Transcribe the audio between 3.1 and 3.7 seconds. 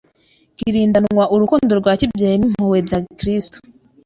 Kristo.